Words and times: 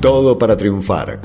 Todo 0.00 0.38
para 0.38 0.56
triunfar. 0.56 1.20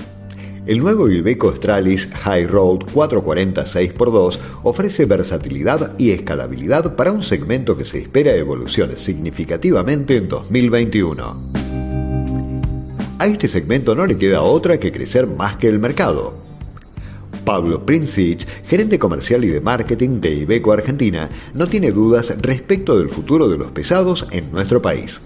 El 0.66 0.80
nuevo 0.80 1.08
Iveco 1.08 1.56
Stralis 1.56 2.08
High 2.08 2.48
Road 2.48 2.80
440 2.92 3.66
6x2 3.66 4.40
ofrece 4.64 5.06
versatilidad 5.06 5.94
y 6.00 6.10
escalabilidad 6.10 6.96
para 6.96 7.12
un 7.12 7.22
segmento 7.22 7.78
que 7.78 7.86
se 7.86 8.00
espera 8.00 8.34
evolucione 8.36 8.96
significativamente 8.96 10.18
en 10.18 10.28
2021. 10.28 11.52
A 13.20 13.28
este 13.28 13.48
segmento 13.48 13.94
no 13.94 14.08
le 14.08 14.18
queda 14.18 14.42
otra 14.42 14.80
que 14.80 14.92
crecer 14.92 15.28
más 15.28 15.58
que 15.58 15.68
el 15.68 15.78
mercado. 15.78 16.34
Pablo 17.46 17.86
Princich, 17.86 18.48
gerente 18.66 18.98
comercial 18.98 19.46
y 19.46 19.50
de 19.50 19.62
marketing 19.62 20.20
de 20.20 20.34
Iveco 20.34 20.72
Argentina, 20.72 21.30
no 21.54 21.68
tiene 21.68 21.92
dudas 21.92 22.36
respecto 22.42 22.98
del 22.98 23.10
futuro 23.10 23.48
de 23.50 23.60
los 23.60 23.72
pesados 23.72 24.26
en 24.32 24.52
nuestro 24.52 24.82
país. 24.82 25.22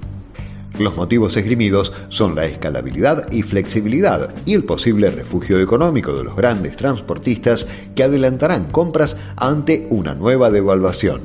Los 0.79 0.95
motivos 0.95 1.35
esgrimidos 1.35 1.91
son 2.09 2.36
la 2.36 2.45
escalabilidad 2.45 3.31
y 3.31 3.41
flexibilidad 3.41 4.29
y 4.45 4.54
el 4.54 4.63
posible 4.63 5.09
refugio 5.09 5.59
económico 5.59 6.13
de 6.13 6.23
los 6.23 6.35
grandes 6.35 6.77
transportistas 6.77 7.65
que 7.95 8.04
adelantarán 8.04 8.65
compras 8.65 9.18
ante 9.37 9.87
una 9.89 10.13
nueva 10.13 10.51
devaluación. 10.51 11.21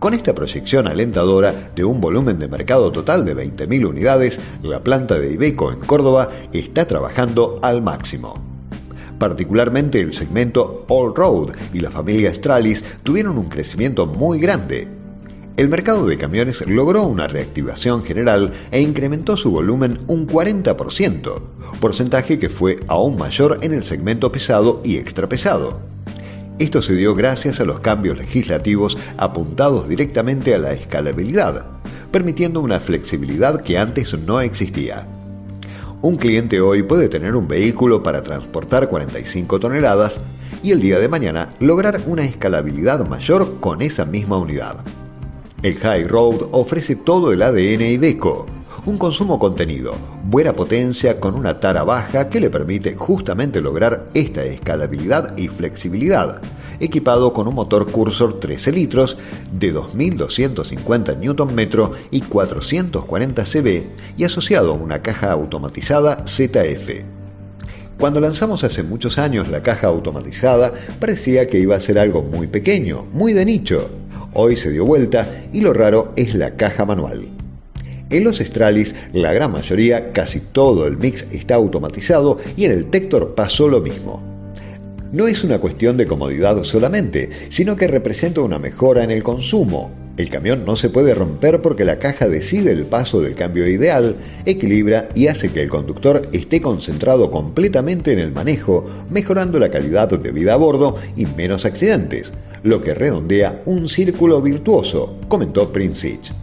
Con 0.00 0.14
esta 0.14 0.34
proyección 0.34 0.88
alentadora 0.88 1.70
de 1.76 1.84
un 1.84 2.00
volumen 2.00 2.40
de 2.40 2.48
mercado 2.48 2.90
total 2.90 3.24
de 3.24 3.36
20.000 3.36 3.86
unidades, 3.86 4.40
la 4.62 4.82
planta 4.82 5.18
de 5.18 5.32
Ibeco 5.32 5.70
en 5.70 5.78
Córdoba 5.78 6.30
está 6.52 6.86
trabajando 6.86 7.60
al 7.62 7.82
máximo. 7.82 8.42
Particularmente 9.18 10.00
el 10.00 10.12
segmento 10.12 10.86
All 10.88 11.14
Road 11.14 11.52
y 11.72 11.80
la 11.80 11.90
familia 11.90 12.34
Stralis 12.34 12.82
tuvieron 13.04 13.38
un 13.38 13.48
crecimiento 13.48 14.06
muy 14.06 14.40
grande, 14.40 14.99
el 15.60 15.68
mercado 15.68 16.06
de 16.06 16.16
camiones 16.16 16.66
logró 16.66 17.02
una 17.02 17.26
reactivación 17.26 18.02
general 18.02 18.50
e 18.70 18.80
incrementó 18.80 19.36
su 19.36 19.50
volumen 19.50 20.00
un 20.06 20.26
40%, 20.26 21.38
porcentaje 21.78 22.38
que 22.38 22.48
fue 22.48 22.80
aún 22.88 23.18
mayor 23.18 23.58
en 23.60 23.74
el 23.74 23.82
segmento 23.82 24.32
pesado 24.32 24.80
y 24.82 24.96
extrapesado. 24.96 25.78
Esto 26.58 26.80
se 26.80 26.94
dio 26.94 27.14
gracias 27.14 27.60
a 27.60 27.66
los 27.66 27.80
cambios 27.80 28.16
legislativos 28.16 28.96
apuntados 29.18 29.86
directamente 29.86 30.54
a 30.54 30.58
la 30.58 30.72
escalabilidad, 30.72 31.66
permitiendo 32.10 32.62
una 32.62 32.80
flexibilidad 32.80 33.60
que 33.60 33.76
antes 33.76 34.18
no 34.18 34.40
existía. 34.40 35.06
Un 36.00 36.16
cliente 36.16 36.62
hoy 36.62 36.84
puede 36.84 37.10
tener 37.10 37.36
un 37.36 37.48
vehículo 37.48 38.02
para 38.02 38.22
transportar 38.22 38.88
45 38.88 39.60
toneladas 39.60 40.20
y 40.62 40.70
el 40.70 40.80
día 40.80 40.98
de 40.98 41.08
mañana 41.08 41.54
lograr 41.60 42.00
una 42.06 42.24
escalabilidad 42.24 43.06
mayor 43.06 43.60
con 43.60 43.82
esa 43.82 44.06
misma 44.06 44.38
unidad. 44.38 44.82
El 45.62 45.74
High 45.74 46.04
Road 46.04 46.48
ofrece 46.52 46.96
todo 46.96 47.32
el 47.32 47.42
ADN 47.42 47.82
Iveco, 47.82 48.46
un 48.86 48.96
consumo 48.96 49.38
contenido, 49.38 49.92
buena 50.24 50.56
potencia 50.56 51.20
con 51.20 51.34
una 51.34 51.60
tara 51.60 51.82
baja 51.84 52.30
que 52.30 52.40
le 52.40 52.48
permite 52.48 52.94
justamente 52.94 53.60
lograr 53.60 54.08
esta 54.14 54.42
escalabilidad 54.42 55.36
y 55.36 55.48
flexibilidad, 55.48 56.40
equipado 56.80 57.34
con 57.34 57.46
un 57.46 57.56
motor 57.56 57.92
Cursor 57.92 58.40
13 58.40 58.72
litros 58.72 59.18
de 59.52 59.74
2.250 59.74 61.18
Nm 61.18 61.90
y 62.10 62.22
440 62.22 63.44
cb 63.44 63.86
y 64.16 64.24
asociado 64.24 64.70
a 64.70 64.76
una 64.76 65.02
caja 65.02 65.30
automatizada 65.30 66.24
ZF. 66.26 67.04
Cuando 67.98 68.20
lanzamos 68.20 68.64
hace 68.64 68.82
muchos 68.82 69.18
años 69.18 69.50
la 69.50 69.62
caja 69.62 69.88
automatizada, 69.88 70.72
parecía 70.98 71.48
que 71.48 71.58
iba 71.58 71.76
a 71.76 71.82
ser 71.82 71.98
algo 71.98 72.22
muy 72.22 72.46
pequeño, 72.46 73.04
muy 73.12 73.34
de 73.34 73.44
nicho, 73.44 73.90
Hoy 74.32 74.56
se 74.56 74.70
dio 74.70 74.84
vuelta 74.84 75.26
y 75.52 75.60
lo 75.60 75.72
raro 75.72 76.12
es 76.14 76.34
la 76.34 76.56
caja 76.56 76.84
manual. 76.84 77.28
En 78.10 78.24
los 78.24 78.38
Stralis, 78.38 78.94
la 79.12 79.32
gran 79.32 79.50
mayoría, 79.50 80.12
casi 80.12 80.40
todo 80.40 80.86
el 80.86 80.96
mix 80.96 81.26
está 81.32 81.56
automatizado 81.56 82.38
y 82.56 82.64
en 82.64 82.72
el 82.72 82.86
Tector 82.86 83.34
pasó 83.34 83.68
lo 83.68 83.80
mismo. 83.80 84.22
No 85.12 85.26
es 85.26 85.42
una 85.42 85.58
cuestión 85.58 85.96
de 85.96 86.06
comodidad 86.06 86.62
solamente, 86.62 87.30
sino 87.48 87.74
que 87.74 87.88
representa 87.88 88.40
una 88.40 88.60
mejora 88.60 89.02
en 89.02 89.10
el 89.10 89.24
consumo. 89.24 89.90
El 90.20 90.28
camión 90.28 90.66
no 90.66 90.76
se 90.76 90.90
puede 90.90 91.14
romper 91.14 91.62
porque 91.62 91.86
la 91.86 91.98
caja 91.98 92.28
decide 92.28 92.72
el 92.72 92.84
paso 92.84 93.22
del 93.22 93.34
cambio 93.34 93.66
ideal, 93.66 94.16
equilibra 94.44 95.08
y 95.14 95.28
hace 95.28 95.50
que 95.50 95.62
el 95.62 95.70
conductor 95.70 96.28
esté 96.32 96.60
concentrado 96.60 97.30
completamente 97.30 98.12
en 98.12 98.18
el 98.18 98.30
manejo, 98.30 98.84
mejorando 99.08 99.58
la 99.58 99.70
calidad 99.70 100.10
de 100.10 100.30
vida 100.30 100.52
a 100.52 100.56
bordo 100.56 100.96
y 101.16 101.24
menos 101.24 101.64
accidentes 101.64 102.34
lo 102.62 102.82
que 102.82 102.92
redondea 102.92 103.62
un 103.64 103.88
círculo 103.88 104.42
virtuoso, 104.42 105.16
comentó 105.28 105.72
Princich. 105.72 106.34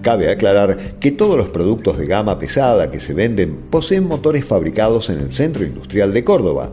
Cabe 0.00 0.30
aclarar 0.30 1.00
que 1.00 1.10
todos 1.10 1.36
los 1.36 1.48
productos 1.48 1.98
de 1.98 2.06
gama 2.06 2.38
pesada 2.38 2.92
que 2.92 3.00
se 3.00 3.12
venden 3.12 3.56
poseen 3.70 4.06
motores 4.06 4.44
fabricados 4.44 5.10
en 5.10 5.18
el 5.18 5.32
Centro 5.32 5.64
Industrial 5.64 6.12
de 6.12 6.22
Córdoba, 6.22 6.70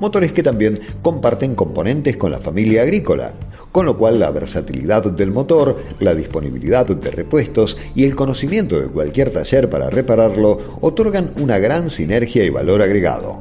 motores 0.00 0.32
que 0.32 0.42
también 0.42 0.80
comparten 1.02 1.54
componentes 1.54 2.16
con 2.16 2.30
la 2.30 2.38
familia 2.38 2.82
agrícola, 2.82 3.34
con 3.72 3.86
lo 3.86 3.96
cual 3.96 4.20
la 4.20 4.30
versatilidad 4.30 5.02
del 5.04 5.32
motor, 5.32 5.76
la 5.98 6.14
disponibilidad 6.14 6.86
de 6.86 7.10
repuestos 7.10 7.76
y 7.94 8.04
el 8.04 8.14
conocimiento 8.14 8.80
de 8.80 8.86
cualquier 8.86 9.30
taller 9.30 9.68
para 9.68 9.90
repararlo 9.90 10.78
otorgan 10.80 11.32
una 11.40 11.58
gran 11.58 11.90
sinergia 11.90 12.44
y 12.44 12.50
valor 12.50 12.82
agregado. 12.82 13.40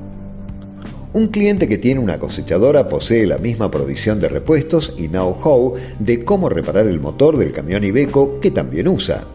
Un 1.14 1.28
cliente 1.28 1.68
que 1.68 1.78
tiene 1.78 2.02
una 2.02 2.18
cosechadora 2.18 2.90
posee 2.90 3.28
la 3.28 3.38
misma 3.38 3.70
provisión 3.70 4.20
de 4.20 4.30
repuestos 4.30 4.96
y 4.97 5.08
know-how 5.09 5.75
de 6.00 6.25
cómo 6.25 6.50
reparar 6.50 6.88
el 6.88 7.00
motor 7.00 7.38
del 7.38 7.52
camión 7.52 7.84
Iveco 7.84 8.40
que 8.40 8.50
también 8.50 8.88
usa. 8.88 9.28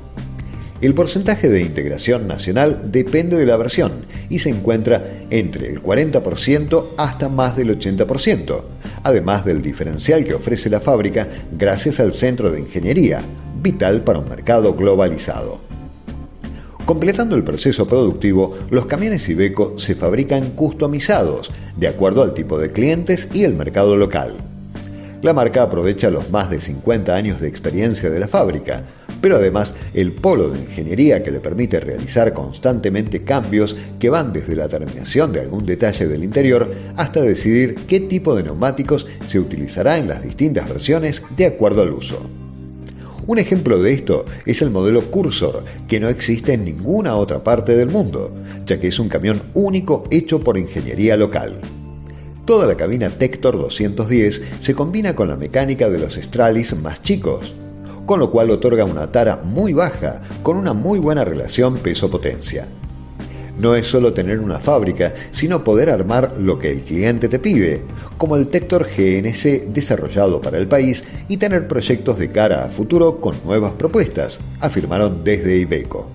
El 0.81 0.94
porcentaje 0.94 1.49
de 1.49 1.62
integración 1.62 2.28
nacional 2.28 2.93
depende 2.93 3.37
de 3.37 3.47
la 3.47 3.56
versión 3.56 4.06
y 4.31 4.39
se 4.39 4.50
encuentra 4.50 5.25
entre 5.28 5.69
el 5.69 5.83
40% 5.83 6.91
hasta 6.97 7.28
más 7.28 7.56
del 7.56 7.77
80%, 7.77 8.62
además 9.03 9.44
del 9.44 9.61
diferencial 9.61 10.22
que 10.22 10.34
ofrece 10.34 10.71
la 10.71 10.81
fábrica 10.81 11.27
gracias 11.50 11.99
al 11.99 12.12
centro 12.12 12.53
de 12.53 12.61
ingeniería, 12.61 13.21
vital 13.61 14.05
para 14.05 14.21
un 14.21 14.28
mercado 14.28 14.75
globalizado. 14.75 15.59
Completando 16.84 17.34
el 17.34 17.43
proceso 17.43 17.88
productivo, 17.88 18.56
los 18.71 18.87
camiones 18.87 19.28
Iveco 19.28 19.81
se 19.81 19.97
fabrican 19.97 20.50
customizados, 20.50 21.50
de 21.77 21.88
acuerdo 21.88 22.22
al 22.22 22.34
tipo 22.34 22.56
de 22.56 22.71
clientes 22.71 23.28
y 23.34 23.43
el 23.43 23.55
mercado 23.55 23.97
local. 23.97 24.37
La 25.21 25.33
marca 25.33 25.62
aprovecha 25.62 26.11
los 26.11 26.31
más 26.31 26.49
de 26.49 26.61
50 26.61 27.12
años 27.12 27.41
de 27.41 27.49
experiencia 27.49 28.09
de 28.09 28.21
la 28.21 28.29
fábrica, 28.29 28.84
pero 29.21 29.37
además 29.37 29.75
el 29.93 30.12
polo 30.12 30.49
de 30.49 30.61
ingeniería 30.61 31.25
que 31.25 31.33
le 31.33 31.41
permite 31.41 31.81
realizar 31.81 32.33
constantemente 32.33 33.25
cambios 33.25 33.77
que 33.99 34.11
van 34.11 34.33
desde 34.33 34.55
la 34.55 34.69
terminación 34.69 35.33
de 35.33 35.41
algún 35.41 35.67
detalle 35.67 36.06
del 36.06 36.23
interior 36.23 36.73
hasta 36.97 37.21
decidir 37.21 37.75
qué 37.89 37.99
tipo 37.99 38.37
de 38.37 38.45
neumáticos 38.45 39.09
se 39.27 39.41
utilizará 39.41 39.99
en 39.99 40.06
las 40.06 40.23
distintas 40.23 40.69
versiones 40.69 41.25
de 41.37 41.47
acuerdo 41.47 41.83
al 41.83 41.93
uso. 41.93 42.31
Un 43.27 43.39
ejemplo 43.39 43.83
de 43.83 43.93
esto 43.93 44.25
es 44.47 44.62
el 44.62 44.71
modelo 44.71 45.03
Cursor, 45.11 45.65
que 45.89 45.99
no 45.99 46.09
existe 46.09 46.53
en 46.53 46.65
ninguna 46.65 47.17
otra 47.17 47.43
parte 47.43 47.77
del 47.77 47.91
mundo, 47.91 48.33
ya 48.65 48.79
que 48.79 48.87
es 48.87 48.99
un 49.00 49.09
camión 49.09 49.43
único 49.53 50.05
hecho 50.11 50.41
por 50.41 50.56
ingeniería 50.56 51.17
local. 51.17 51.61
Toda 52.48 52.66
la 52.66 52.78
cabina 52.78 53.10
Tector 53.10 53.59
210 53.59 54.42
se 54.59 54.75
combina 54.75 55.14
con 55.14 55.28
la 55.28 55.36
mecánica 55.36 55.91
de 55.91 55.98
los 55.98 56.14
Stralis 56.14 56.75
más 56.75 57.03
chicos, 57.03 57.54
con 58.06 58.20
lo 58.20 58.31
cual 58.31 58.50
otorga 58.50 58.86
una 58.86 59.12
tara 59.12 59.42
muy 59.44 59.75
baja 59.75 60.22
con 60.42 60.56
una 60.56 60.72
muy 60.72 60.98
buena 60.98 61.26
relación 61.26 61.76
peso-potencia. 61.76 62.66
No 63.58 63.75
es 63.75 63.87
solo 63.87 64.14
tener 64.14 64.38
una 64.41 64.60
fábrica, 64.60 65.12
sino 65.31 65.62
poder 65.62 65.91
armar 65.91 66.38
lo 66.38 66.58
que 66.58 66.70
el 66.70 66.81
cliente 66.81 67.28
te 67.28 67.38
pide, 67.38 67.82
como 68.16 68.34
el 68.34 68.47
Tector 68.47 68.87
GNC 68.87 69.66
desarrollado 69.75 70.41
para 70.41 70.56
el 70.56 70.69
país 70.69 71.04
y 71.28 71.37
tener 71.37 71.69
proyectos 71.69 72.19
de 72.19 72.31
cara 72.31 72.64
a 72.64 72.70
futuro 72.70 73.20
con 73.20 73.34
nuevas 73.44 73.75
propuestas, 73.75 74.41
afirmaron 74.60 75.22
desde 75.22 75.58
Ibeco. 75.58 76.08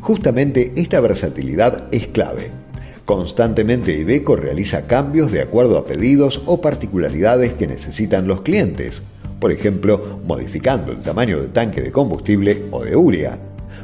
Justamente 0.00 0.72
esta 0.74 1.00
versatilidad 1.00 1.86
es 1.92 2.06
clave. 2.06 2.65
Constantemente 3.06 3.96
Ibeco 3.96 4.34
realiza 4.34 4.88
cambios 4.88 5.30
de 5.30 5.40
acuerdo 5.40 5.78
a 5.78 5.86
pedidos 5.86 6.42
o 6.44 6.60
particularidades 6.60 7.54
que 7.54 7.68
necesitan 7.68 8.26
los 8.26 8.40
clientes, 8.40 9.00
por 9.38 9.52
ejemplo, 9.52 10.20
modificando 10.24 10.90
el 10.90 11.02
tamaño 11.02 11.40
del 11.40 11.52
tanque 11.52 11.82
de 11.82 11.92
combustible 11.92 12.64
o 12.72 12.82
de 12.82 12.96
urea, 12.96 13.38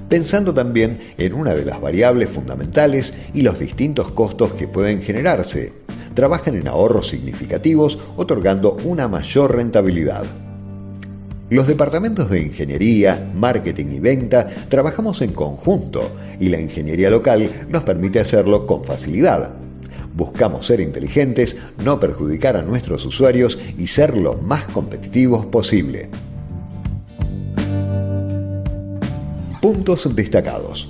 pensando 0.09 0.53
también 0.53 0.99
en 1.19 1.35
una 1.35 1.55
de 1.55 1.65
las 1.65 1.81
variables 1.81 2.31
fundamentales 2.31 3.15
y 3.33 3.43
los 3.43 3.61
distintos 3.61 4.11
costos 4.11 4.55
que 4.55 4.67
pueden 4.67 5.01
generarse. 5.01 5.73
Trabajan 6.15 6.57
en 6.57 6.67
ahorros 6.67 7.07
significativos, 7.07 8.01
otorgando 8.17 8.77
una 8.85 9.07
mayor 9.07 9.55
rentabilidad. 9.55 10.25
Los 11.53 11.67
departamentos 11.67 12.31
de 12.31 12.41
ingeniería, 12.41 13.31
marketing 13.35 13.89
y 13.93 14.01
venta 14.01 14.49
trabajamos 14.71 15.21
en 15.21 15.35
conjunto 15.35 16.01
y 16.41 16.49
la 16.49 16.59
ingeniería 16.59 17.11
local 17.11 17.47
nos 17.69 17.83
permite 17.83 18.21
hacerlo 18.21 18.65
con 18.65 18.85
facilidad. 18.85 19.53
Buscamos 20.15 20.65
ser 20.65 20.81
inteligentes, 20.81 21.59
no 21.85 22.01
perjudicar 22.01 22.57
a 22.57 22.63
nuestros 22.63 23.05
usuarios 23.05 23.59
y 23.77 23.89
ser 23.89 24.17
lo 24.17 24.39
más 24.39 24.65
competitivos 24.65 25.45
posible. 25.45 26.09
Puntos 29.61 30.09
destacados. 30.17 30.89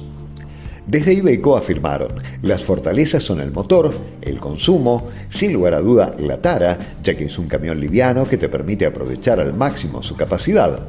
Desde 0.86 1.14
Ibeco 1.14 1.56
afirmaron, 1.56 2.12
las 2.42 2.62
fortalezas 2.62 3.22
son 3.22 3.40
el 3.40 3.52
motor, 3.52 3.94
el 4.20 4.40
consumo, 4.40 5.10
sin 5.28 5.52
lugar 5.52 5.74
a 5.74 5.80
duda 5.80 6.16
la 6.18 6.42
tara, 6.42 6.76
ya 7.04 7.16
que 7.16 7.26
es 7.26 7.38
un 7.38 7.46
camión 7.46 7.78
liviano 7.78 8.26
que 8.26 8.36
te 8.36 8.48
permite 8.48 8.84
aprovechar 8.84 9.38
al 9.38 9.54
máximo 9.54 10.02
su 10.02 10.16
capacidad. 10.16 10.80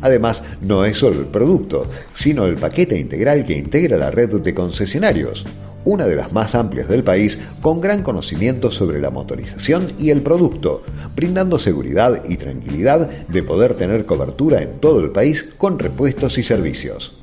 Además, 0.00 0.42
no 0.62 0.86
es 0.86 0.96
solo 0.96 1.20
el 1.20 1.26
producto, 1.26 1.86
sino 2.14 2.46
el 2.46 2.56
paquete 2.56 2.98
integral 2.98 3.44
que 3.44 3.58
integra 3.58 3.98
la 3.98 4.10
red 4.10 4.40
de 4.40 4.54
concesionarios, 4.54 5.44
una 5.84 6.06
de 6.06 6.16
las 6.16 6.32
más 6.32 6.54
amplias 6.54 6.88
del 6.88 7.04
país, 7.04 7.38
con 7.60 7.80
gran 7.80 8.02
conocimiento 8.02 8.70
sobre 8.70 9.00
la 9.00 9.10
motorización 9.10 9.92
y 9.98 10.10
el 10.10 10.22
producto, 10.22 10.82
brindando 11.14 11.58
seguridad 11.58 12.24
y 12.26 12.36
tranquilidad 12.36 13.08
de 13.28 13.42
poder 13.42 13.74
tener 13.74 14.06
cobertura 14.06 14.62
en 14.62 14.80
todo 14.80 15.00
el 15.00 15.10
país 15.10 15.46
con 15.58 15.78
repuestos 15.78 16.38
y 16.38 16.42
servicios. 16.42 17.14